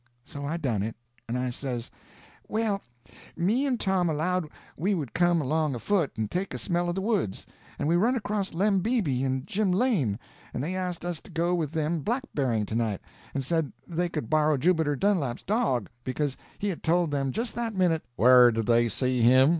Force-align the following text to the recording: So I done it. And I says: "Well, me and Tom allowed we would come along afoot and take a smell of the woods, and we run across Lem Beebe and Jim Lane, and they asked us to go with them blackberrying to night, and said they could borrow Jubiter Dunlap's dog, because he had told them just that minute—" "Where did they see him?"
So 0.25 0.43
I 0.47 0.57
done 0.57 0.81
it. 0.81 0.95
And 1.29 1.37
I 1.37 1.51
says: 1.51 1.91
"Well, 2.47 2.81
me 3.37 3.67
and 3.67 3.79
Tom 3.79 4.09
allowed 4.09 4.49
we 4.75 4.95
would 4.95 5.13
come 5.13 5.39
along 5.43 5.75
afoot 5.75 6.11
and 6.17 6.31
take 6.31 6.55
a 6.55 6.57
smell 6.57 6.89
of 6.89 6.95
the 6.95 7.01
woods, 7.03 7.45
and 7.77 7.87
we 7.87 7.95
run 7.95 8.15
across 8.15 8.51
Lem 8.55 8.79
Beebe 8.79 9.21
and 9.23 9.45
Jim 9.45 9.71
Lane, 9.71 10.17
and 10.55 10.63
they 10.63 10.75
asked 10.75 11.05
us 11.05 11.21
to 11.21 11.29
go 11.29 11.53
with 11.53 11.71
them 11.73 11.99
blackberrying 12.01 12.65
to 12.65 12.73
night, 12.75 13.01
and 13.35 13.45
said 13.45 13.71
they 13.87 14.09
could 14.09 14.27
borrow 14.27 14.57
Jubiter 14.57 14.95
Dunlap's 14.95 15.43
dog, 15.43 15.87
because 16.03 16.35
he 16.57 16.67
had 16.69 16.81
told 16.81 17.11
them 17.11 17.31
just 17.31 17.53
that 17.53 17.75
minute—" 17.75 18.03
"Where 18.15 18.51
did 18.51 18.65
they 18.65 18.89
see 18.89 19.21
him?" 19.21 19.49